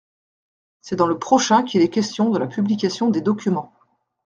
C’est 0.81 0.95
dans 0.95 1.05
le 1.05 1.19
prochain 1.19 1.61
qu’il 1.61 1.83
est 1.83 1.91
question 1.91 2.31
de 2.31 2.39
la 2.39 2.47
publication 2.47 3.11
des 3.11 3.21
documents. 3.21 3.71